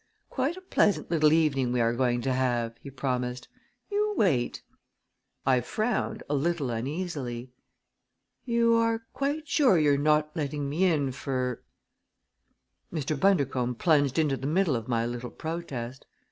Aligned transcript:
"Quite 0.31 0.57
a 0.57 0.61
pleasant 0.61 1.11
little 1.11 1.31
evening 1.31 1.71
we 1.71 1.79
are 1.79 1.93
going 1.93 2.21
to 2.21 2.33
have!" 2.33 2.73
he 2.81 2.89
promised. 2.89 3.47
"You 3.91 4.15
wait!" 4.17 4.63
I 5.45 5.61
frowned 5.61 6.23
a 6.27 6.33
little 6.33 6.71
uneasily. 6.71 7.51
"You 8.43 8.73
are 8.77 9.05
quite 9.13 9.47
sure 9.47 9.77
you're 9.77 9.97
not 9.99 10.35
letting 10.35 10.67
me 10.67 10.85
in 10.85 11.11
for" 11.11 11.61
Mr. 12.91 13.15
Bundercombe 13.15 13.77
plunged 13.77 14.17
into 14.17 14.37
the 14.37 14.47
middle 14.47 14.75
of 14.75 14.87
my 14.87 15.05
little 15.05 15.29
protest. 15.29 16.07